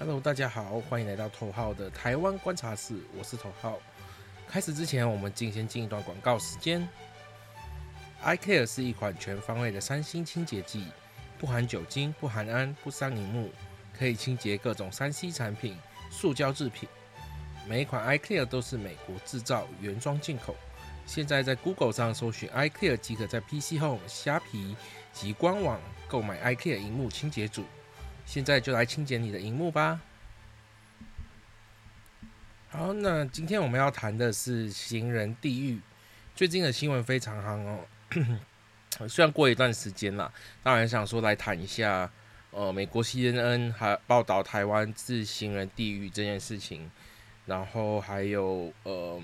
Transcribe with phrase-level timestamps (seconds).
[0.00, 3.80] Hello，大家好，欢迎来到头号的台湾观察室，我是头号。
[4.46, 6.88] 开始之前，我们进先进一段广告时间。
[8.22, 10.86] iCare 是一款全方位的三星清洁剂，
[11.36, 13.50] 不含酒精，不含氨，不伤荧幕，
[13.92, 15.76] 可以清洁各种三 C 产品、
[16.12, 16.88] 塑胶制品。
[17.66, 20.54] 每一款 iCare 都是美国制造，原装进口。
[21.06, 24.76] 现在在 Google 上搜寻 iCare，即可在 PC 后虾皮
[25.12, 27.64] 及官网购买 iCare 荧幕清洁组。
[28.28, 30.02] 现在就来清洁你的荧幕吧。
[32.68, 35.80] 好，那今天我们要谈的是行人地狱。
[36.34, 37.80] 最近的新闻非常夯哦，
[39.08, 40.30] 虽然过一段时间了，
[40.62, 42.12] 当然想说来谈一下，
[42.50, 46.90] 呃，美国 CNN 还报道台湾自行人地狱这件事情，
[47.46, 49.22] 然后还有呃。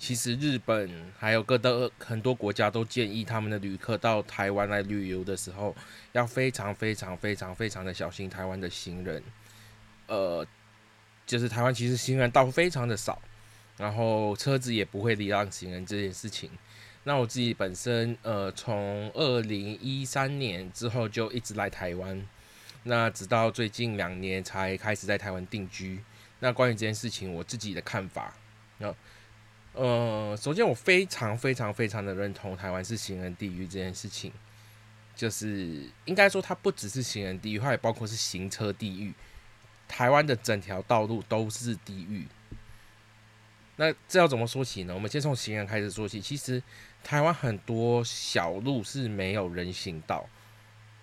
[0.00, 5.76] 其实日本还有各的很多国家都建议他们的旅客到台湾来旅游的时候，
[6.12, 9.22] 要非常非常非常非常的小心台湾的行人。
[10.06, 10.44] 呃，
[11.26, 13.20] 就是台湾其实行人道非常的少，
[13.76, 16.50] 然后车子也不会礼让行人这件事情。
[17.04, 22.26] 那我自己本身呃，从二零一三年之后就一直来台湾，
[22.84, 26.02] 那直到最近两年才开始在台湾定居。
[26.38, 28.34] 那关于这件事情，我自己的看法，
[28.78, 28.94] 那。
[29.72, 34.32] 呃首先我非常非常非常的认同台湾是行人地狱这件事情，
[35.14, 39.14] 就是应该说它不只是行人地狱，它也包括是行车地狱。
[39.86, 42.26] 台湾的整条道路都是地狱。
[43.76, 44.94] 那这要怎么说起呢？
[44.94, 46.20] 我们先从行人开始说起。
[46.20, 46.62] 其实
[47.02, 50.28] 台湾很多小路是没有人行道，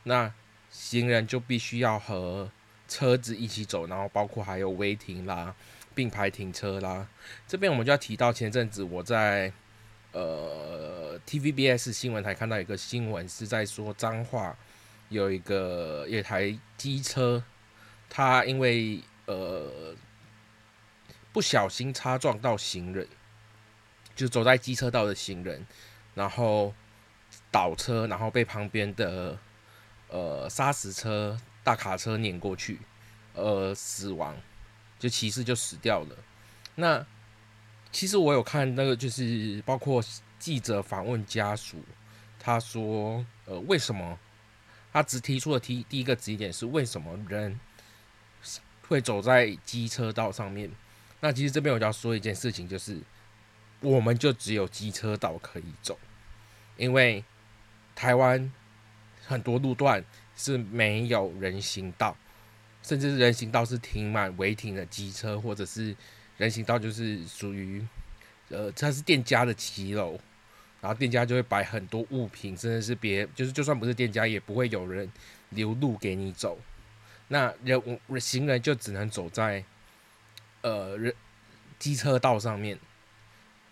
[0.04, 0.32] 那
[0.70, 2.52] 行人就必须要和
[2.88, 5.56] 车子一起走，然后包括还有违停啦。
[5.98, 7.08] 并排停车啦，
[7.48, 9.52] 这边我们就要提到前阵子我在
[10.12, 14.56] 呃 TVBS 新闻台看到一个新闻，是在说脏话
[15.10, 17.44] 有一个一台机车，
[18.12, 19.96] 它因为呃
[21.34, 23.08] 不小心擦撞到行人，
[24.16, 25.66] 就走在机车道的行人，
[26.14, 26.76] 然后
[27.50, 29.40] 倒车，然后被旁边的
[30.10, 32.82] 呃砂石车大卡车碾过去，
[33.34, 34.38] 呃死亡。
[35.00, 36.16] 就骑士就死掉了。
[36.76, 37.06] 那
[37.92, 40.04] 其实我有看那个，就是包括
[40.38, 41.84] 记者访问家属，
[42.40, 44.20] 他说：“呃，为什么？
[44.92, 47.60] 他只提出了第第一个疑点是为什么人
[48.88, 50.70] 会走在机车道上面？
[51.20, 53.00] 那其实这边我就要说一件事情，就是
[53.80, 55.98] 我们就只有机车道可以走，
[56.78, 57.24] 因为
[57.96, 58.52] 台湾
[59.26, 60.04] 很多路段
[60.36, 62.16] 是没有人行道。”
[62.88, 65.94] 甚至是人行道是停满违停的机车，或者是
[66.38, 67.86] 人行道就是属于，
[68.48, 70.18] 呃，它是店家的骑楼，
[70.80, 75.12] 然后店家就会摆很多物品，甚至是别就是就算不是店家，也不会有人
[75.50, 76.58] 留路给你走。
[77.28, 77.82] 那人
[78.22, 79.62] 行人就只能走在，
[80.62, 81.14] 呃，人
[81.78, 82.80] 机车道上面，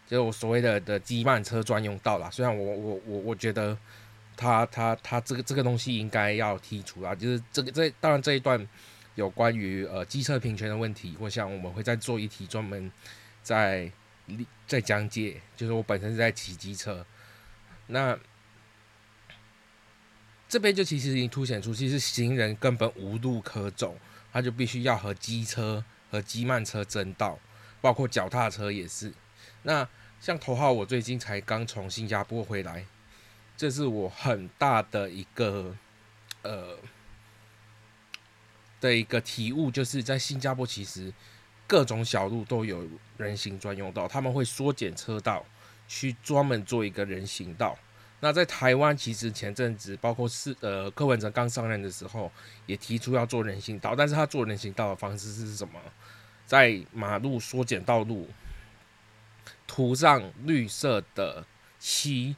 [0.08, 2.30] 就我所谓的的机慢车专用道啦。
[2.30, 3.78] 虽然我我我我觉得，
[4.36, 8.68] 他他他这个这个东西应该要剔除啊，就是这个这当然这一段。
[9.16, 12.92] 有关于呃机车平权的问题，我想我们会再做一题专门
[13.42, 13.90] 在
[14.68, 15.42] 在讲解。
[15.56, 17.06] 就是我本身是在骑机车，
[17.88, 18.18] 那
[20.50, 23.98] 这边就其实已经凸显出，其实行人根本无路可走，
[24.34, 27.40] 他就必须要和机车和机慢车争道，
[27.80, 29.14] 包括脚踏车也是。
[29.64, 29.88] 那
[30.20, 32.86] 像头号，我最近才刚从新加坡回来，
[33.56, 35.76] 这是我很大的一个
[36.42, 36.78] 呃。
[38.80, 41.13] 的一个体悟，就是在新加坡，其实
[41.68, 42.88] 各种小路都有
[43.18, 45.46] 人行专用道，他们会缩减车道，
[45.88, 47.78] 去专门做一个人行道。
[48.22, 52.31] 那在台湾，其实前阵子，包括是呃柯文哲刚上任的时候，
[52.66, 55.80] 也提出要做人行道，但是他做人行道的方式是什么？
[56.46, 58.30] 在马路缩减道路，
[59.68, 61.46] 涂上绿色的
[61.80, 62.35] 漆，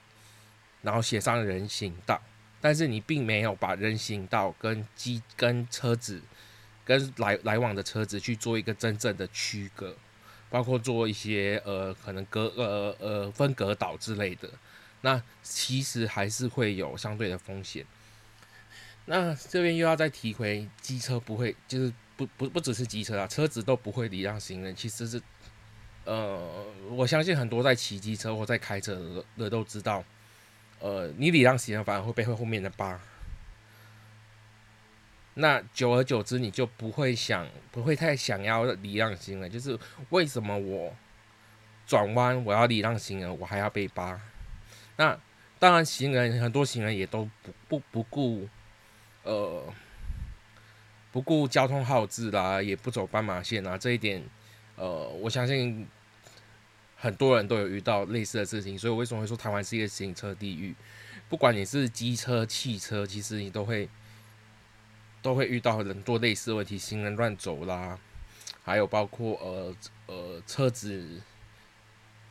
[0.81, 2.21] 然后写上人行道。
[2.59, 6.21] 但是你并没有把人行道跟机跟车子
[6.83, 9.95] 跟来来往的车子去做一个真正的区隔，
[10.49, 14.49] 包括做一些呃可能隔呃呃分隔岛之类的，
[15.01, 17.85] 那其实还是会有相对的风险。
[19.05, 24.75] 那这边又要再提回机车不会，就是不不不只是机车啊，车子都不会礼让行人。
[24.75, 25.21] 其实是
[26.03, 30.03] 呃，我相信很多在骑机车或在开车的都知道。
[30.79, 32.99] 呃，你礼让行人反而会被后面的扒，
[35.33, 39.49] 那久而久之，你就不会想，不会太想要礼让行人。
[39.49, 39.77] 就是
[40.09, 40.93] 为什么我
[41.85, 44.19] 转弯我要礼让行人，我还要被扒？
[44.97, 45.19] 那
[45.59, 48.47] 当然，行人很多行人也都不不不顾，
[49.23, 49.63] 呃，
[51.11, 54.23] 不顾交通号志啦，也不走斑马线啊，这一点，
[54.75, 55.87] 呃，我相信
[56.97, 58.77] 很多人都有遇到类似的事情。
[58.77, 60.75] 所以，我为什么会说台湾是一个自行车地狱？
[61.29, 63.87] 不管你是机车、汽车，其实你都会
[65.21, 67.99] 都会遇到很多类似的问题，行人乱走啦，
[68.63, 71.21] 还有包括呃呃车子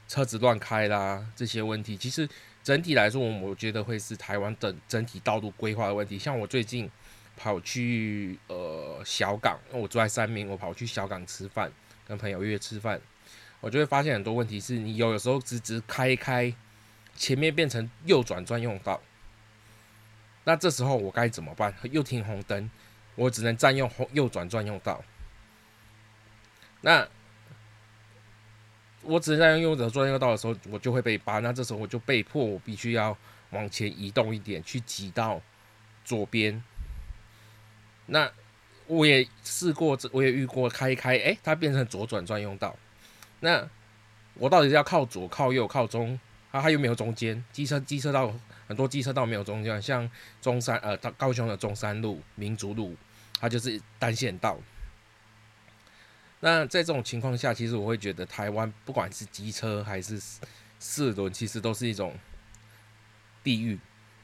[0.08, 1.96] 车子乱开啦这些问题。
[1.96, 2.28] 其实
[2.62, 6.18] 整体来说，我我觉得会是台湾的整体道路规划的问题。
[6.18, 6.90] 像我最近
[7.36, 11.70] 跑去呃小港，我住在三明，我跑去小港吃饭，
[12.08, 12.98] 跟朋友约吃饭，
[13.60, 16.54] 我就会发现很多问题是你有的时候直直开开。
[17.18, 19.00] 前面变成右转专用道，
[20.44, 21.74] 那这时候我该怎么办？
[21.90, 22.70] 又停红灯，
[23.14, 25.02] 我只能占用红右转专用道。
[26.82, 27.08] 那
[29.00, 31.38] 我只能占用右转专用道的时候，我就会被扒。
[31.38, 33.16] 那这时候我就被迫，我必须要
[33.48, 35.40] 往前移动一点，去挤到
[36.04, 36.62] 左边。
[38.04, 38.30] 那
[38.88, 42.76] 我也试过，我也遇过开开，哎，它变成左转专用道。
[43.40, 43.68] 那
[44.34, 46.18] 我到底是要靠左、靠右、靠中？
[46.52, 48.32] 啊，它又没有中间，机车机车道
[48.66, 50.08] 很多，机车道没有中间，像
[50.40, 52.96] 中山呃，高雄的中山路、民族路，
[53.38, 54.56] 它就是单线道。
[56.40, 60.20] 那在这种情况下，其实我会觉得台湾不管是机车还是
[60.78, 62.14] 四轮，其实都是一种
[63.42, 63.78] 地狱。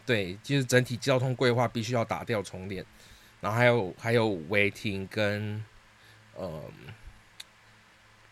[0.06, 2.84] 对，就是整体交通规划必须要打掉重练，
[3.40, 5.62] 然后还有还有违停跟
[6.34, 6.62] 呃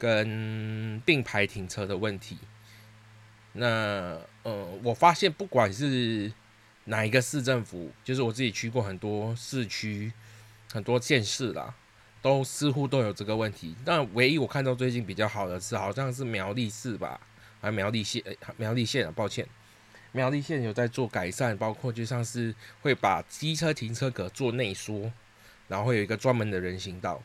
[0.01, 2.39] 跟并排停车的问题。
[3.53, 6.33] 那呃，我发现不管是
[6.85, 10.11] 哪一个市政府，就是我自己去过很多市区、
[10.73, 11.75] 很多县市啦，
[12.23, 13.77] 都似乎都有这个问题。
[13.85, 17.21] 但唯一我看到最近比较好的是，好像是苗栗市吧，
[17.61, 18.23] 还苗栗县，
[18.57, 19.47] 苗栗县啊，抱歉，
[20.13, 25.13] 苗栗县有在做改善，包括就像是会把机车停车格做内缩，
[25.69, 27.23] 然后会有一个专门的人行道，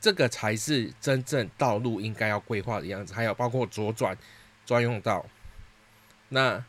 [0.00, 3.14] 这个才是真正道路应该要规划的样子。
[3.14, 4.16] 还有包括左转。
[4.66, 5.26] 专用道，
[6.28, 6.64] 那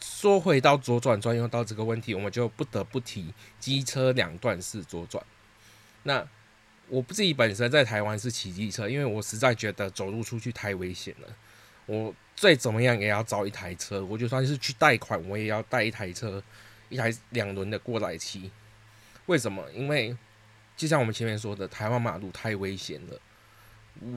[0.00, 5.24] 说回到左转专用道这个问题，我们就不得不提机车两段式左转。
[6.04, 6.24] 那
[6.86, 11.36] 我自己本身在台湾是骑机车，因为我实在觉得走路出去太危险了。
[11.86, 16.40] 我再怎么样也要找一台车，我就算是去贷款，我也要带一台车，
[16.90, 18.52] 一台两轮的过来骑。
[19.26, 19.68] 为什么？
[19.72, 20.16] 因为
[20.78, 23.20] 就像我们前面说的，台湾马路太危险了。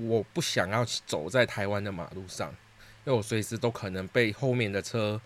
[0.07, 2.49] 我不想要走在台湾的马路上，
[3.03, 5.19] 因为我随时都可能被后面的车、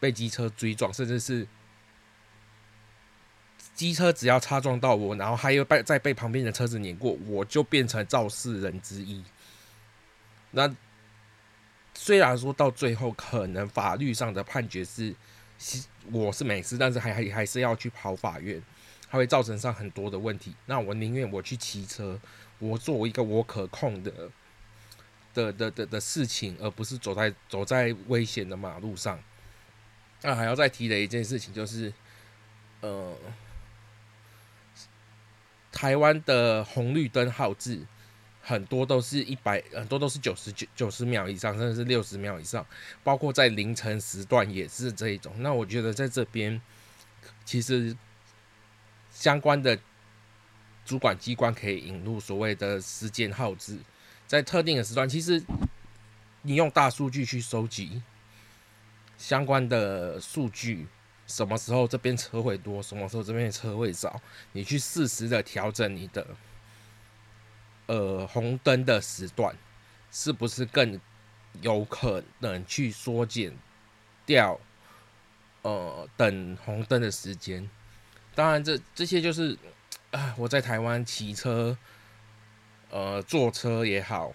[0.00, 1.46] 被机车追撞，甚至是
[3.74, 9.22] 机车只要擦撞到我，然后还有被再被旁边的车子碾过，我就变成肇事人之一。
[10.52, 10.74] 那
[11.92, 15.14] 虽然说到最后可能法律上的判决是
[16.10, 18.62] 我是没事，但是还还还是要去跑法院，
[19.10, 20.54] 它会造成上很多的问题。
[20.66, 22.18] 那我宁愿我去骑车。
[22.60, 24.12] 我做一个我可控的
[25.32, 29.22] 的的的的事情，而不是走在走在危险的马路上。
[30.22, 31.92] 那还要再提的一件事情就是，
[32.80, 33.16] 呃，
[35.70, 37.86] 台湾的红绿灯号志
[38.42, 42.66] 很多都是一百，很多都是九十九九十秒以上，甚至是六十秒以上，
[43.04, 45.32] 包括在凌晨时段也是这一种。
[45.38, 46.60] 那我觉得在这边
[47.44, 47.96] 其实
[49.18, 49.76] 相关的。
[50.84, 53.78] 主管机关可以引入所谓的时间耗资，
[54.26, 55.44] 在特定的时段，其实
[56.40, 58.02] 你用大数据去收集
[59.18, 60.88] 相关的数据，
[61.26, 64.18] 什么时候这边车会多，什么时候这边车会少，
[64.52, 66.26] 你去适时的调整你的
[67.84, 69.54] 呃红灯的时段，
[70.10, 70.98] 是不是更
[71.60, 73.54] 有可能去缩减
[74.24, 74.58] 掉
[75.60, 77.68] 呃等红灯的时间？
[78.38, 79.58] 当然，这这些就是。
[80.10, 81.76] 啊，我在台湾骑车，
[82.88, 84.32] 呃，坐车也好，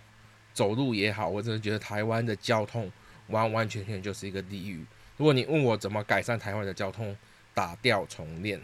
[0.53, 2.91] 走路也好，我真的觉得台湾的交通
[3.29, 4.86] 完完全全就是一个地狱。
[5.17, 7.17] 如果你问我怎么改善台湾的交通，
[7.55, 8.62] 打掉重练，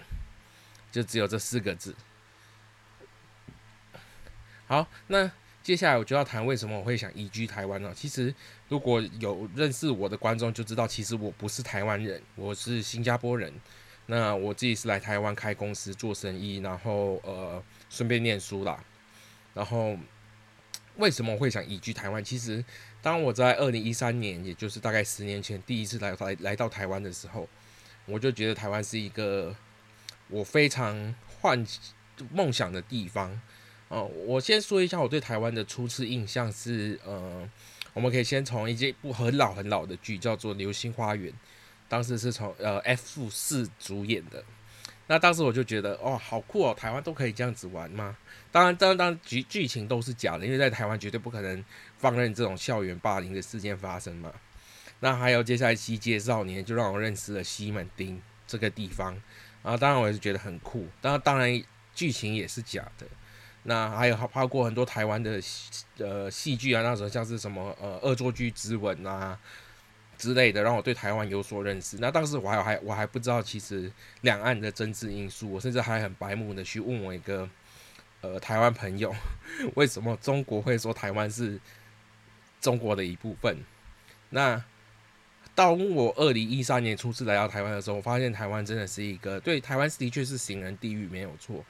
[0.92, 1.96] 就只有这四个字。
[4.68, 5.32] 好，那
[5.64, 7.92] 接下来我就要谈为什么我会想移居台湾了。
[7.92, 8.32] 其实，
[8.68, 13.52] 如果有认识我的观众就知道，其实我不是台湾人，我是新加坡人。
[14.12, 18.84] 那我自己是来台湾开公司做生意，然后呃顺便念书啦。
[19.54, 19.96] 然后
[20.96, 22.24] 为什么会想移居台湾？
[22.24, 22.66] 其实
[23.04, 27.48] 当我在二零一三年，也就是大概十年前第一次来来来到台湾的时候，
[28.08, 29.56] 我就觉得台湾是一个
[30.28, 31.64] 我非常幻
[32.32, 33.40] 梦想的地方。
[33.90, 37.48] 哦，我先说一下我对台湾的初次印象是，呃，
[37.94, 41.32] 我们可以先从一部很老很老的剧叫做《流星花园》。
[41.90, 44.42] 当时是从呃 F 四主演的，
[45.08, 48.16] 那当时我就觉得，哦，好酷哦，台湾都可以这样子玩吗？
[48.52, 51.66] 当然，当然，当，剧剧情都是假的，因为在台湾绝对不可能
[51.98, 54.32] 放任这种校园霸凌的事件发生嘛。
[55.00, 59.14] 那还有接下来西街少年，就让我认识了西门町这个地方，
[59.64, 60.88] 然后当然我也是觉得很酷。
[61.02, 61.64] 当然，当然
[61.96, 63.08] 剧情也是假的。
[63.64, 65.40] 那还有包括很多台湾的
[65.98, 69.38] 呃戏剧啊，那时候像是什么呃恶作剧之吻啊
[70.20, 71.98] 之类的，让我对台湾有所认识。
[72.00, 77.50] 那当时我还还我还不知道，其实两岸的政治因素，我甚至还很白目的去问我一个
[78.22, 79.16] 呃台湾朋友，
[79.76, 81.60] 为什么中国会说台湾是
[82.62, 83.58] 中国的一部分？
[84.30, 84.64] 那
[85.56, 91.66] 当我二零一三年初次来到台湾的时候，我发现台湾真的是一个对台湾的确是行人地狱，没有错。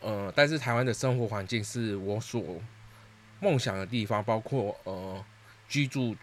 [0.00, 2.60] 呃，但是台湾的生活环境是我所
[3.40, 5.24] 梦想的地方，包括呃
[5.68, 6.16] 居住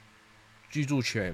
[0.70, 1.34] 居住权，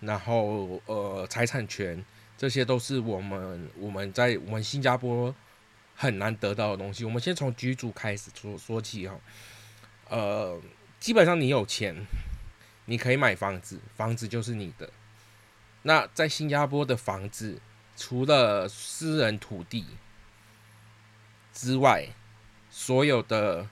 [0.00, 2.04] 然后呃财产权，
[2.36, 5.34] 这些都是我们我们在我们新加坡
[5.94, 7.04] 很难得到的东西。
[7.04, 9.18] 我们先从居住开始说说起哈，
[10.08, 10.60] 呃，
[10.98, 11.94] 基本上你有钱，
[12.86, 14.90] 你可以买房子，房子就是你的。
[15.82, 17.60] 那在新加坡的房子，
[17.96, 19.86] 除了私人土地。
[21.56, 22.08] 之外，
[22.68, 23.68] 所有的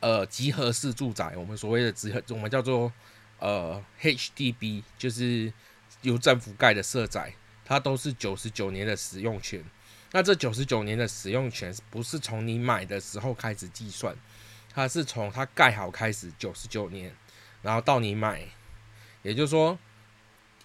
[0.00, 2.92] 呃集合式住宅，我们所谓的集合，我们叫做
[3.38, 5.52] 呃 HDB，就是
[6.02, 9.64] 由政府盖的社宅，它都是九十九年的使用权。
[10.12, 14.16] 那这九十九年的使用权不是从你买的时候开始计算，
[14.72, 17.14] 它是从它盖好开始九十九年，
[17.60, 18.42] 然后到你买，
[19.22, 19.78] 也就是说，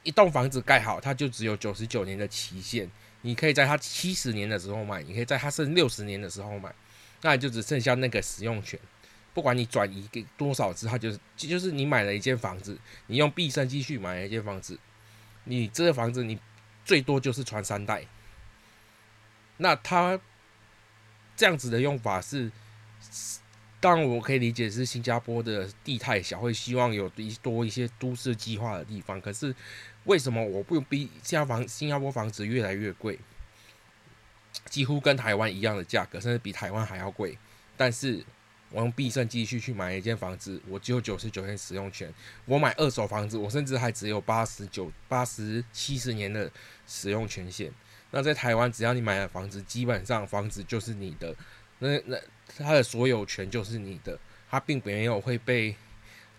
[0.04, 2.90] 一栋房子盖好，它就只有九十九年的期限。
[3.24, 6.74] 你可以在它七十年的时候买，你可以在它剩六十年的时候买，
[7.22, 8.80] 那就只剩下那个使用权。
[9.34, 14.80] 不管你转移给多少次，它就是就是你买了一间房子，你用毕生积蓄买了一间房子，
[15.44, 16.40] 你这个房子你
[16.86, 18.06] 最多就是传三代。
[19.58, 20.20] 那它
[21.36, 22.52] 这样子的用法是，
[23.80, 29.56] 当然我可以理解是新加坡的地太小，会希望有一多一些都市计划的地方，可是。
[30.06, 33.20] 为什么我不用比新加坡新加坡房子越来越贵？
[34.66, 37.38] 几乎跟台湾一样的价格，甚至比台湾还要贵。
[37.78, 38.26] 但是
[38.72, 42.12] 我用毕生积蓄去买一间房子，我只有九十九年使用权。
[42.46, 46.50] 我买二手房子，我甚至还只有八十九、八十七十年的
[46.88, 47.72] 使用权限。
[48.12, 51.36] 那在台湾，只要你买了房子，基本上房子就是你的，
[51.80, 52.18] 那那
[52.58, 54.18] 它的所有权就是你的，
[54.50, 55.75] 它并没有会被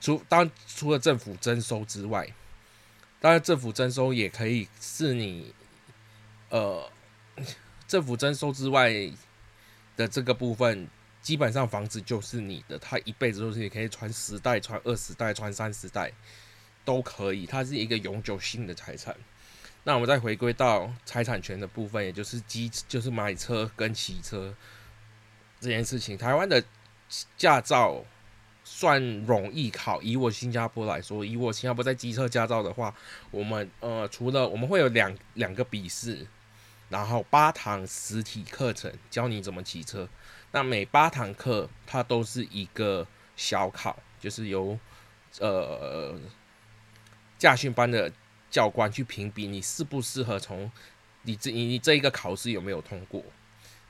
[0.00, 2.26] 除当除了政府征收之外。
[3.20, 5.54] 当然，政府征收也可以是你，
[6.48, 6.90] 呃，
[7.86, 8.90] 政府征收之外
[9.96, 10.88] 的这个部分，
[11.22, 16.12] 基本上房子就是你的，它一辈子都是你可以传十代、传二十代、传三十代
[16.84, 19.16] 都可以，它是一个永久性的财产。
[19.84, 24.54] 那我们再回归到财产权的部分，也就是机， 就是买车跟骑车
[25.60, 26.62] 这件事情，台湾的
[27.38, 28.04] 驾照。
[28.64, 30.00] 算容易考。
[30.02, 32.94] 以我新加坡来说，以我新加坡在机车驾照的话，
[33.32, 36.24] 我们呃除了我们会有两两个笔试，
[36.88, 40.08] 然后八堂实体课程教你怎么骑车。
[40.52, 43.06] 那每八堂课它都是一个
[43.36, 44.78] 小考，就是由
[45.40, 46.14] 呃
[47.38, 48.12] 驾训班的
[48.50, 50.70] 教官去评比你适不适合从
[51.22, 53.22] 你这你这一个考试有没有通过。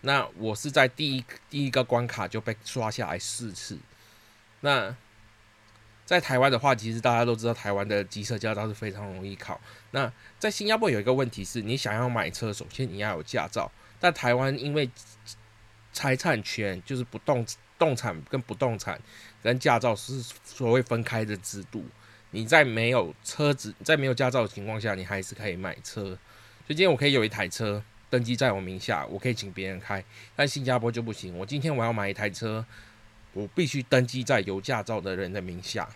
[0.03, 3.79] 那我是在第一第一个关卡就被刷下来四次。
[4.61, 4.97] 那
[6.05, 9.61] 在台湾的话，其实大家都知道，台湾的机车驾照是非常容易考。
[9.93, 13.71] 那在新加坡有一个问题是，你想要买车，首先你要有驾照。
[14.01, 14.91] 但台湾因为
[15.93, 17.47] 财产权就是不动
[17.79, 19.01] 动产跟不动产
[19.43, 21.85] 跟驾照是所谓分开的制度，
[22.31, 26.05] 你在没有车子在没有驾照的情况下，你还是可以买车。
[26.05, 30.05] 所以今天我可以有一台车登记在我名下，我可以请别人开。
[30.35, 32.65] 但新加坡就不行，我今天我要买一台车。
[33.35, 35.89] 我必须登记在有驾照的人的名下，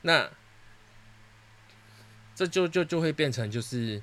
[0.00, 0.30] 那
[2.34, 4.00] 这就就就会变成就是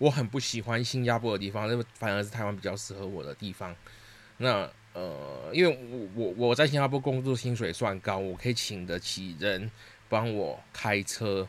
[0.00, 3.76] 我很不喜欢新加坡的地方，那反而是台湾比较适合我的地方。
[4.38, 9.70] 那呃，因为我我我在新加坡工作薪水算高，我可以请得起人
[10.08, 11.46] 帮我开车，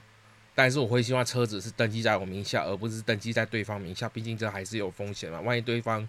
[0.54, 5.40] 但是我会希望车子是登记在我名下，而不是登记在对方名下，毕竟这还是有风险嘛。
[5.40, 6.08] 万一对方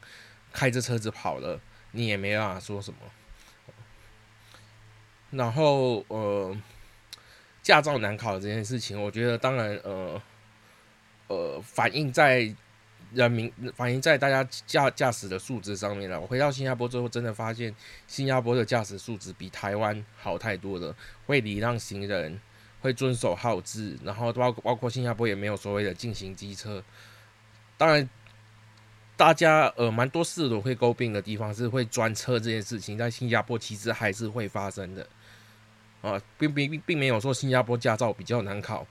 [0.53, 1.61] 开着车子跑了，
[1.93, 2.99] 你也没办法说什么。
[5.31, 6.55] 然后呃，
[7.63, 10.21] 驾照难考这件事情，我觉得当然呃
[11.33, 12.55] 呃反映在
[13.15, 16.21] 人民反映在大家驾驾驶的素质上面了。
[16.21, 17.75] 我回到新加坡之后，真的发现
[18.07, 20.95] 新加坡的驾驶素质比台湾好太多了，
[21.27, 22.41] 会礼让行人，
[22.81, 26.83] 会遵守号志，然后包包括新加坡也没有所谓的进行机车。
[27.77, 28.09] 当然，
[29.17, 35.07] 大家呃蛮多事都会诟病的地方是会专车这件事情，在新加坡其实还是会发生的
[36.01, 38.87] 啊，并并并没有说新加坡驾照比较难考，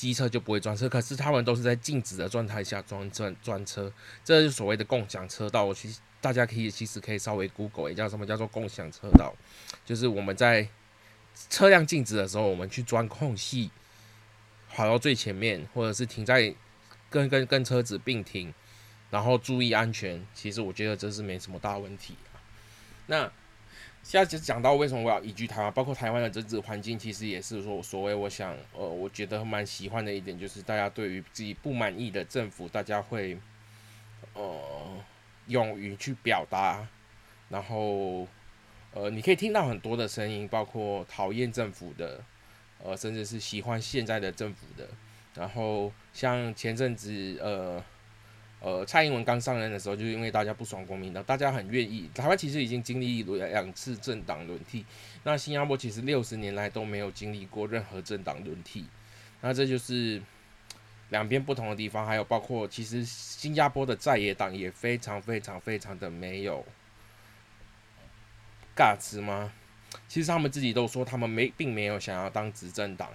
[0.00, 3.92] 机车就不会撞车，可是他们都是在静止的状态下专专专车，
[4.24, 5.64] 这是所谓的共享车道。
[5.64, 9.34] 我其实大家可以其实可以稍微 Google 一下什么叫做共享车道，
[9.84, 10.66] 就是我们在
[11.50, 13.70] 车辆静止的时候，我们去钻空隙
[14.70, 16.54] 跑到最前面，或者是停在
[17.10, 18.54] 跟跟跟车子并停。
[19.10, 22.14] 然后注意安全，其实我觉得这是没什么大问题
[23.08, 23.28] 那
[24.02, 33.38] 现在就讲到为什么我要移居台湾，包括台湾的政治环境，其实也是说所谓我想，呃，我觉得蛮喜欢的一点，就是大家对于自己不满意的政府，大家会
[34.34, 35.04] 呃
[35.46, 36.88] 勇于去表达，
[37.50, 38.26] 然后
[38.92, 42.24] 呃你可以听到很多的声音，包括讨厌政府的，
[42.82, 44.88] 呃，甚至是喜欢现在的政府的，
[45.34, 47.84] 然后像前阵子呃。
[48.60, 52.10] 呃，蔡英文刚上任的时候，就是因为大家不爽国民党，大家很愿意。
[52.14, 54.84] 台湾其实已经经历了两次政党轮替，
[55.24, 58.84] 那新加坡其实六十年来都没有经历过任何政党轮替，
[59.40, 60.20] 那这就是
[61.08, 62.06] 两边不同的地方。
[62.06, 66.62] 还有包括，其实新加坡的在野党也非常非常非常的没有
[68.76, 69.50] 尬词吗？
[70.06, 73.08] 其实他们自己都说，他们没并没有想要当执政党。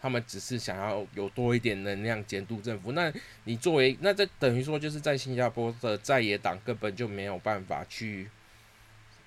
[0.00, 2.92] 他们只是想要有多一点能量监督政府。
[2.92, 3.12] 那
[3.44, 8.30] 你作为那这等于说就是在新加坡的在野党根本就没有办法去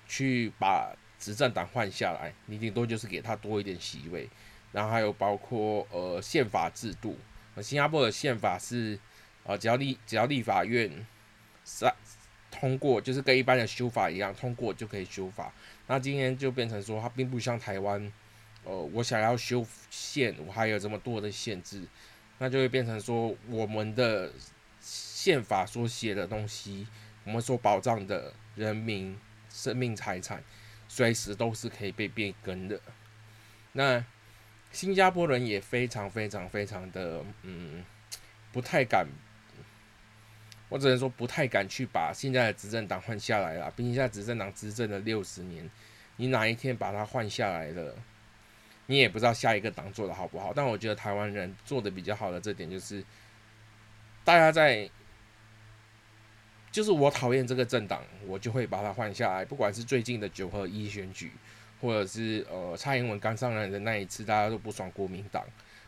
[0.08, 4.28] 去把执政党换下来，你顶多就是给他多一点席位。
[4.72, 7.16] 然后还有包括呃宪法制度，
[7.62, 8.98] 新加坡的宪法是
[9.44, 11.06] 呃只要立只要立法院
[11.62, 11.94] 三
[12.50, 15.52] 通过，就是跟一般的修法一样通过就可以修法。
[15.86, 18.12] 那今天就变成说它并不像台湾。
[18.64, 21.86] 呃，我想要修宪，我还有这么多的限制，
[22.38, 24.32] 那就会变成说，我们的
[24.80, 26.86] 宪法所写的东西，
[27.24, 29.18] 我们所保障的人民
[29.50, 30.42] 生命财产，
[30.88, 32.80] 随时都是可以被变更的。
[33.72, 34.04] 那
[34.72, 37.84] 新加坡人也非常非常非常的，嗯，
[38.50, 39.06] 不太敢，
[40.68, 43.70] 我只能说不太敢去把现在的执政党换下来了。
[43.72, 45.70] 毕竟现在执政党执政了六十年，
[46.16, 47.94] 你哪一天把它换下来了？
[48.86, 53.02] 你也不知道下一个党做的好不好，但我觉得台湾人做的比较好的这点就是，
[54.22, 54.90] 大家在，
[56.70, 59.42] 就是我讨厌这个政党，我就会把它换下来。
[59.42, 61.32] 不管是最近的九合一选举，
[61.80, 65.42] 或者是呃蔡英文刚上任的那一次，大家都不爽国民党，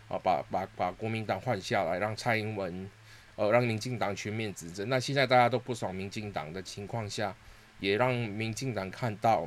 [0.08, 2.90] 啊把把把国民党换下来，让蔡英文
[3.34, 4.88] 呃让民进党全面执政。
[4.88, 7.36] 那现在大家都不爽民进党的情况下，
[7.78, 9.46] 也让民进党看到，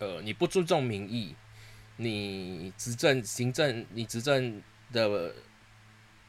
[0.00, 1.34] 呃你不尊重民意。
[1.96, 5.34] 你执政行政，你执政的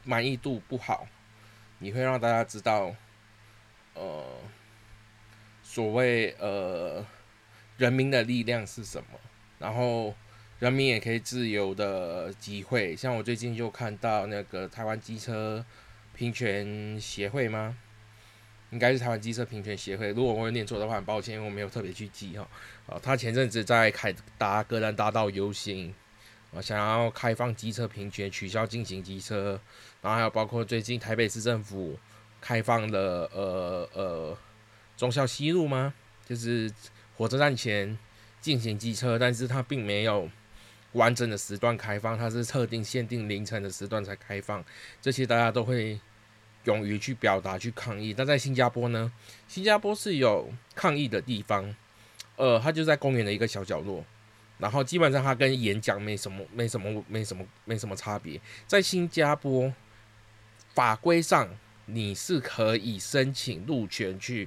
[0.04, 1.06] 满意度不好，
[1.78, 2.94] 你会让大家知道，
[3.94, 4.24] 呃，
[5.62, 7.04] 所谓呃
[7.76, 9.18] 人民的力量是什么，
[9.58, 10.14] 然后
[10.58, 12.96] 人民也可以自由的集会。
[12.96, 15.64] 像我最近就看到那个台湾机车
[16.14, 17.76] 平权协会吗？
[18.70, 20.08] 应该是台湾机车平权协会。
[20.08, 22.46] 如果我有念错的话，很抱歉，因为我没有特别去记哈。
[22.86, 25.94] 啊，他前阵子在凯达格兰大道游行，
[26.52, 29.58] 啊，想要开放机车平权，取消进行机车，
[30.02, 31.98] 然后还有包括最近台北市政府
[32.40, 34.38] 开放了呃呃
[34.96, 35.94] 中校西路吗？
[36.26, 36.70] 就是
[37.16, 37.96] 火车站前
[38.40, 40.28] 进行机车，但是它并没有
[40.92, 44.62] 完整的时段开放，它是特定限定凌晨的时段才开放，
[45.00, 45.98] 这些大家都会。
[46.68, 49.10] 勇于去表达、去抗议，但在新加坡呢？
[49.48, 51.74] 新加坡是有抗议的地方，
[52.36, 54.04] 呃，它就在公园的一个小角落，
[54.58, 58.38] 然后基本上它跟演讲没什么、没什么、没什么、没什么差别。
[58.66, 59.72] 在新加坡
[60.74, 61.48] 法规上，
[61.86, 64.46] 你是可以申请路权去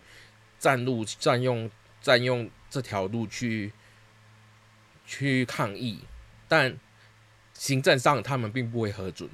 [0.60, 1.72] 占路、占用、
[2.04, 3.74] 占用这条路去
[5.08, 6.02] 去抗议，
[6.48, 6.78] 但
[7.56, 9.28] 行政上他们并不会核准。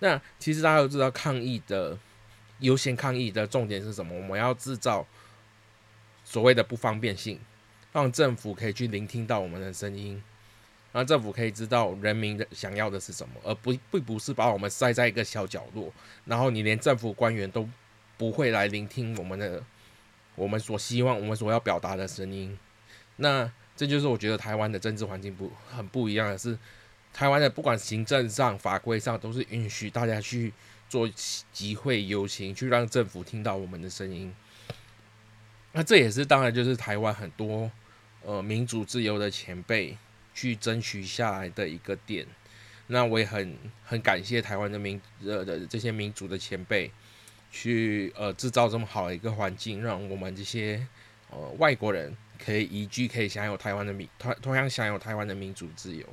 [0.00, 1.98] 那其实大家都知道抗议的。
[2.60, 4.14] 优先抗议的重点是什么？
[4.14, 5.06] 我们要制造
[6.24, 7.38] 所谓的不方便性，
[7.92, 10.22] 让政府可以去聆听到我们的声音，
[10.92, 15.92] 让政府可以知道人民的想要的是什么，而不并不是把我们塞在一个小角落，
[16.24, 17.68] 然后你连政府官员都
[18.16, 19.62] 不会来聆听我们的，
[20.36, 22.56] 我们所希望、我们所要表达的声音。
[23.16, 26.56] 那这就是我觉得台湾的政治环境不很不一样的是，
[27.12, 30.52] 台湾的不管行政上、法规上都是允许大家去。
[30.94, 31.10] 做
[31.52, 34.32] 集会游行，去让政府听到我们的声音。
[35.72, 37.68] 那这也是当然，就是台湾很多
[38.22, 39.98] 呃民主自由的前辈
[40.32, 42.24] 去争取下来的一个点。
[42.86, 46.88] 那我也很很感谢台湾的民呃的这些民主的前辈，
[47.50, 50.86] 去呃制造这么好的一个环境，让我们这些
[51.28, 56.06] 呃外国人可以移居，可以享有台湾的民同同样享有台湾的民主自由。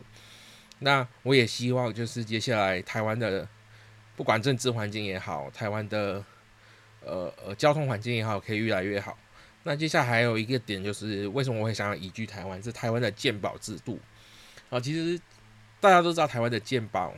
[0.80, 3.48] 那我也希望就是接下来台湾的
[4.22, 6.24] 不管政治环境也好，台湾的
[7.04, 9.18] 呃呃交通环境也好，可以越来越好。
[9.64, 12.62] 那接下来还有一个点就是为什么我会想要移居台湾？
[12.62, 14.00] 是台湾的健保制度
[14.70, 15.20] 啊，其实
[15.80, 17.16] 大家都知道台湾的健保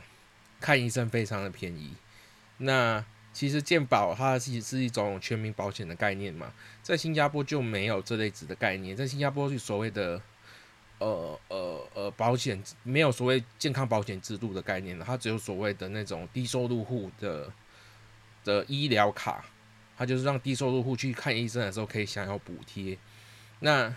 [0.62, 1.92] 看医生非常的便宜。
[2.56, 10.22] 那其实健保它是是一种全民保险的概念嘛，在新加坡就没有这类子的概念，在新加坡是所谓的
[10.98, 17.52] 呃呃呃保险没有所谓健康保险制度的概念了，它只有所谓的那种低收入户的
[18.44, 19.44] 的医疗卡。
[19.96, 22.98] 它就是让低收入户去看医生的时候可以享有补贴，
[23.60, 23.94] 那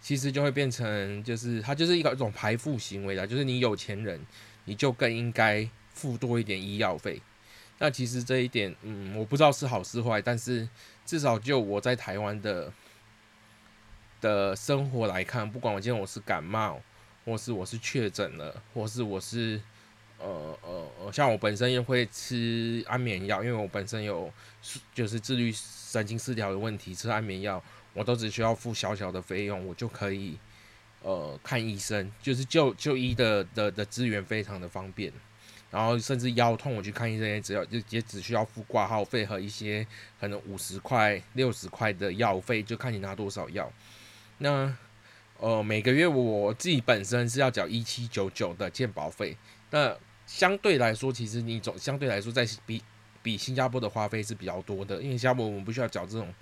[0.00, 4.20] 其实就会变成就是它就是一个一种排富行为啦，就是你有钱人
[4.64, 7.22] 你就更应该付多一点医药费。
[7.78, 10.68] 那其实这一点，嗯，我不知道是好是坏，但是
[11.06, 12.72] 至少就我在台湾的
[14.22, 16.80] 的生活来看，不管我今天我是感冒，
[17.26, 19.60] 或是我是确诊了，或是我是。
[20.24, 24.32] 呃呃，像我本身也会吃安眠药，因为我本身有
[24.94, 27.60] 就是自律神经失调的问题，吃安眠药
[27.92, 30.38] 我都只需要付小小的费用，我就可以
[31.02, 35.12] 呃看医生，就是就就医的的的资源非常的方便，
[35.72, 39.84] 然后甚至腰痛我去看医生也只要就也只需要付挂号费和一些
[40.20, 43.68] 可能五十块六十块的药费，就看你拿多少药。
[44.42, 44.76] 那
[45.38, 49.36] 呃每个月我自己本身是要缴一七九九的健保费，
[49.70, 49.96] 那。
[50.24, 52.82] 相对来说，其实你总相对来说，在比
[53.22, 56.32] 比新加坡的花费是比较多的，因为新加坡我们不需要缴这种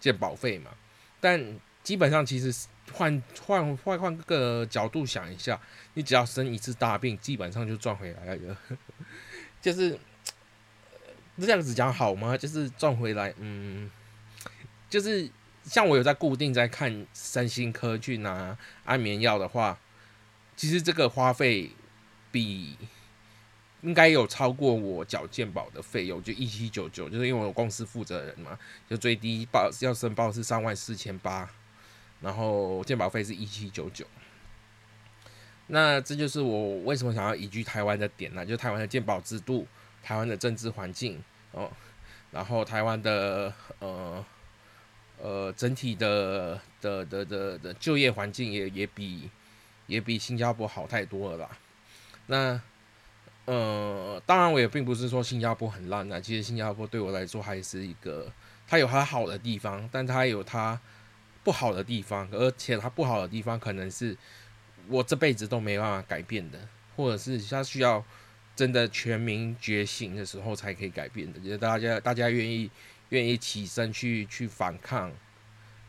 [0.00, 0.70] 健保费嘛。
[1.18, 2.52] 但基本上，其实
[2.92, 5.58] 换换换换个角度想一下，
[5.94, 8.56] 你只要生一次大病，基本上就赚回来了。
[9.62, 9.98] 就是
[11.38, 12.36] 这样子讲好吗？
[12.36, 13.90] 就是赚回来，嗯，
[14.90, 15.30] 就是
[15.68, 19.78] 像我有在固定在看三星科去拿安眠药的话，
[20.56, 21.70] 其实这个花费
[22.32, 22.76] 比。
[23.82, 28.58] 应该有超过我缴健保的费用，就一七九九，就是因为我公司负责人嘛，
[28.90, 31.48] 就最低报要申报是三万四千八，
[32.20, 34.04] 然后健保费是一七九九。
[35.68, 38.44] 那这就是我为什么想要移居台湾的点呢？
[38.44, 39.64] 就台湾的健保制度、
[40.02, 41.70] 台湾的政治环境哦，
[42.32, 44.26] 然后台湾的呃
[45.22, 49.28] 呃整体的的的的的就业环境也也比
[49.86, 51.50] 也比新加坡好太多了啦。
[52.26, 52.60] 那
[53.46, 56.20] 呃，当然我也并不是说新加坡很烂啊。
[56.20, 58.30] 其实新加坡对我来说还是一个，
[58.66, 60.78] 它有它好的地方，但它有它
[61.42, 64.14] 不好的地方，而且它不好的地方可能是
[64.86, 66.58] 我这辈子都没办法改变的，
[66.94, 68.04] 或者是它需要
[68.54, 71.40] 真的全民觉醒的时候才可以改变的。
[71.40, 72.70] 就是大家大家愿意
[73.10, 75.12] 愿意起身去去反抗，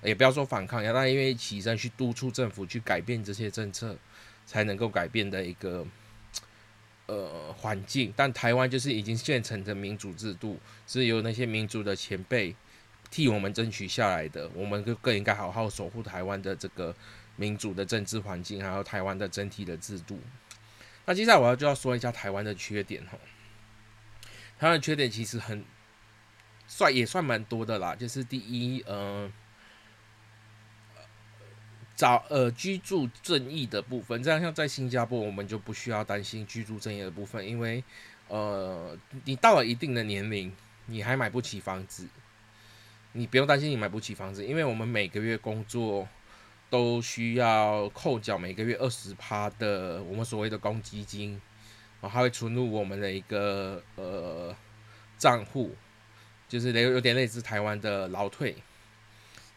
[0.03, 3.97] 也不要说反抗，要大家愿意起身去督促政府去改变这些政策，
[4.45, 5.85] 才能够改变的一个。
[7.11, 12.55] 呃，环境，但台湾就是已经现成的民主制度，是由那些民主的前辈
[13.09, 16.95] 替我们争取下来的，我们就更应该好好守护台湾的这个
[17.35, 20.19] 民主的政治环境，还有台湾的整体的制度。
[21.05, 23.17] 那接下来我要就要说一下台湾的缺点哈，
[24.59, 25.65] 台湾的缺点其实很
[26.69, 29.29] 算也算蛮多的啦，就是第一，呃。
[31.95, 37.83] 找呃居住正义的部分，这样像在新加坡，我们就不需要担心居住正义的部分，因为
[38.29, 40.49] 呃你到了一定的年龄，
[40.85, 42.07] 你还买不起房子，
[43.11, 46.07] 你不用担心你买不起房子，因为我们每个月工作
[46.69, 51.31] 都需要扣缴每个月二十趴的我们所谓的公积金，
[51.99, 54.55] 然后它会存入我们的一个呃
[55.17, 55.75] 账户，
[56.49, 58.55] 就是有有点类似台湾的劳退，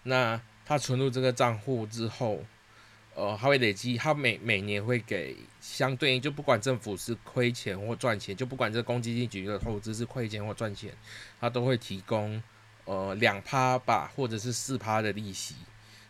[0.05, 0.40] 那。
[0.64, 2.42] 他存入这个账户之后，
[3.16, 10.94] 呃，他会累积，他每每年会给相对应，就不管政府是亏钱或赚钱，就不管这公积金局的投资是亏钱或赚钱，
[11.40, 12.40] 他都会提供
[12.85, 15.57] 呃两趴吧，或者是四趴的利息。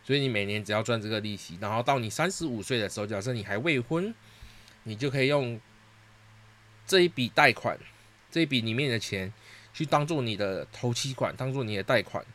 [0.03, 4.13] 所以你每年只要赚这个利息，然后到你三十五岁的时候，假设你还未婚，
[4.83, 5.59] 你就可以用
[6.85, 7.77] 这一笔贷款，
[8.29, 9.33] 这一笔里面的钱
[9.73, 12.25] 去当做你的头期款，当做你的贷款。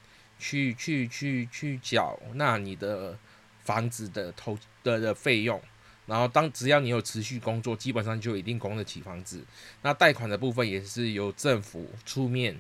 [0.41, 3.19] 去去去去缴纳你的
[3.65, 5.61] 房子的投的的费用，
[6.07, 9.45] 然后当只要你有持续工作，基本上就一定供得起房子。
[9.83, 12.57] 那贷款的部分也是由政府出面，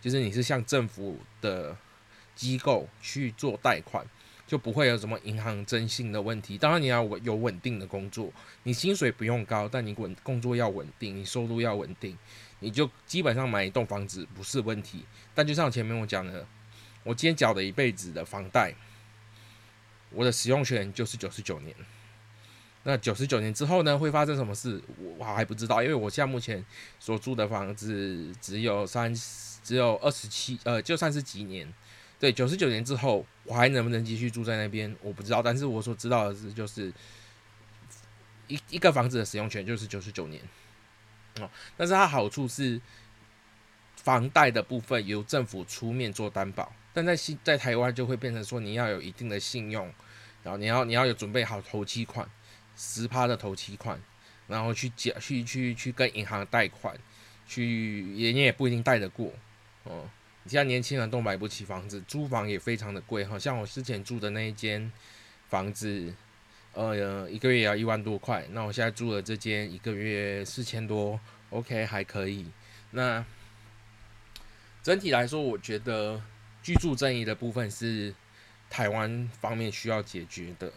[0.00, 1.76] 就是你是向政府的
[2.34, 4.06] 机构去做贷款，
[4.46, 6.56] 就不会有什么银行征信的问题。
[6.56, 12.16] 当然你要稳有稳定的工作，你薪水不用高，但你稳工作要稳定，你收入要稳定，
[12.60, 15.04] 你就基本上买一栋房子不是问题。
[15.34, 16.46] 但就像前面我讲的，
[17.04, 18.74] 我今天缴了一辈子的房贷，
[20.10, 21.74] 我的使用权就是九十九年。
[22.84, 24.80] 那九十九年之后呢，会发生什么事？
[24.98, 26.64] 我我还不知道，因为我现在目前
[26.98, 29.14] 所住的房子只有三，
[29.62, 31.70] 只有二十七，呃，就算是几年。
[32.18, 34.94] 对，九十九年之后，我还能不能继续住在那边？
[35.02, 35.42] 我不知道。
[35.42, 36.92] 但是我所知道的是，就是
[38.46, 40.40] 一一个房子的使用权就是九十九年。
[41.42, 42.80] 哦，但是它好处是，
[43.96, 49.92] 房贷的部分由政府出面做担保，但在新在台湾就会变成说，你要有一定的信用，
[50.42, 52.28] 然后你要你要有准备好头期款。
[52.80, 54.00] 十趴的头期款，
[54.46, 56.96] 然后去借去去去跟银行贷款，
[57.44, 59.32] 去也你也不一定贷得过
[59.82, 60.08] 哦。
[60.46, 64.92] 现在年轻人都买不起房子，租房也非常的贵，好像我之前住的那一间
[65.48, 66.14] 房子，
[66.78, 68.46] 呃，一个月也要一万多块。
[68.52, 71.18] 那我现在住的这间一个月四千多
[71.50, 72.46] ，OK 还可以。
[72.92, 73.24] 那
[74.80, 76.22] 整体来说，我觉得
[76.62, 78.14] 居住正义的部分是
[78.70, 80.72] 台湾方面需要解决的。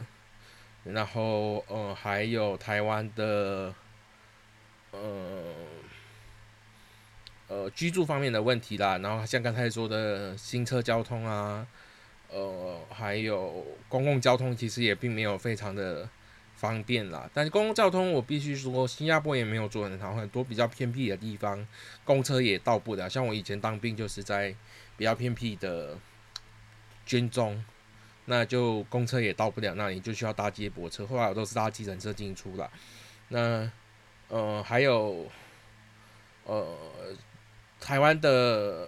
[0.83, 3.71] 然后，呃，还有台湾的，
[4.89, 5.53] 呃，
[7.47, 8.97] 呃，居住方面的问题啦。
[8.97, 11.67] 然后像刚才说的新车交通啊，
[12.31, 16.07] 呃，还有公共交通，其实也并没有非常的
[16.55, 17.29] 方便啦。
[17.33, 21.67] 但是公共交通，我必须说，新加坡也没有做很好，很多比较偏僻的地方，
[22.05, 23.09] 公车也到不了。
[23.09, 24.55] 像我以前当兵，就是在
[24.95, 25.97] 比较偏僻的
[27.05, 27.63] 军中。
[28.25, 31.05] 那就公车也到不了那里，就需要搭接驳车。
[31.05, 32.71] 后来我都是搭计程车进出了。
[33.29, 33.69] 那
[34.29, 35.27] 呃，还有
[36.45, 36.77] 呃，
[37.79, 38.87] 台湾的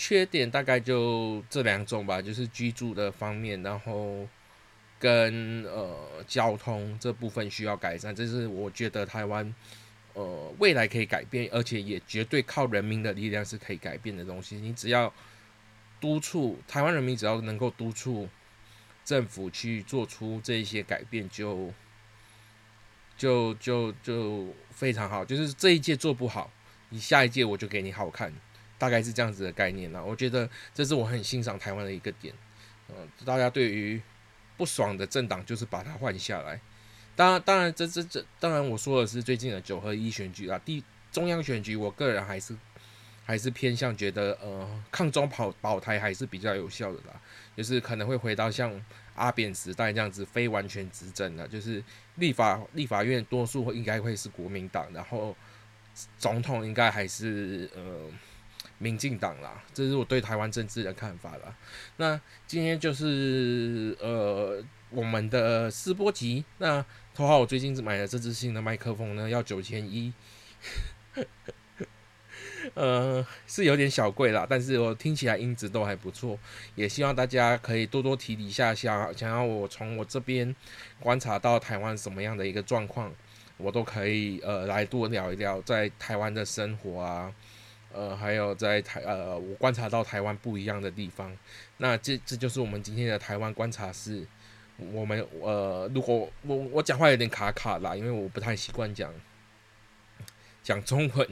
[0.00, 4.26] 缺点大概就这两种吧，就是居住的方面，然后
[4.98, 8.14] 跟呃交通这部分需要改善。
[8.14, 9.54] 这是我觉得台湾
[10.14, 14.56] 呃未来可以改变，而且也绝对靠人民的力量是可以改变的东西。
[14.56, 15.12] 你只要。
[16.02, 18.26] 督促台湾人民，只要能够督促
[19.04, 21.70] 政府去做出这一些改变，就
[23.18, 25.22] 就就就非常好。
[25.22, 26.50] 就是这一届做不好，
[26.88, 28.32] 你下一届我就给你好看，
[28.80, 30.02] 大概是这样子的概念啦。
[30.02, 32.34] 我觉得这是我很欣赏台湾的一个点。
[32.88, 34.02] 嗯，大家对于
[34.56, 36.60] 不爽的政党，就是把它换下来。
[37.14, 40.58] 当然，当然，这这这，当然我说的是最近的九合一选举啦。
[40.64, 42.56] 第中央选举，我个人还是。
[43.22, 47.20] 还是偏向觉得，呃，抗中保保台还是比较有效的啦，
[47.56, 48.72] 就是可能会回到像
[49.14, 51.80] 阿扁时代这样子非完全执政的，就是
[52.16, 55.36] 立法立法院多数应该会是国民党，然后
[56.18, 58.10] 总统应该还是呃
[58.80, 61.54] 民进党啦，这是我对台湾政治的看法啦。
[61.98, 70.12] 那今天就是呃我们的试播集，那头号我最近买的这支新的麦克风呢，要九千一。
[72.74, 76.38] 呃，是有点小贵啦，但是我听起来音质都还不错，
[76.74, 80.54] 也希望大家可以多多提一下，想想要我从我这边
[81.00, 83.10] 观察到台湾什么样的一个状况，
[83.56, 87.34] 我都可以呃来多聊一聊在台湾的生活啊，
[87.92, 91.36] 呃，还有在台呃我观察到台湾不一样的地方，
[91.78, 94.26] 那这这就是我们今天的台湾观察室，
[94.92, 99.12] 我们呃如果我我讲话有点卡卡啦，因为我不太习惯讲。
[100.62, 101.26] 讲中文，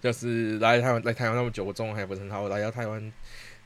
[0.00, 2.40] 就是来台湾来台湾那么久，我中文还不是很好。
[2.40, 3.12] 我来到台湾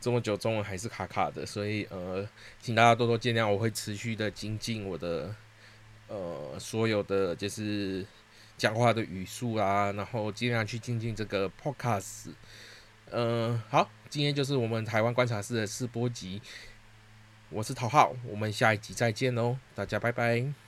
[0.00, 2.28] 这么久，中文还是卡卡的，所以呃，
[2.60, 3.48] 请大家多多见谅。
[3.48, 5.32] 我会持续的精进我的
[6.08, 8.04] 呃所有的就是
[8.56, 12.32] 讲话的语速啊，然后尽量去精进这个 podcast。
[13.10, 16.40] 嗯，好，今天就是我们台湾观察室的试播集，
[17.50, 20.63] 我是陶浩，我们下一集再见喽，大家拜拜。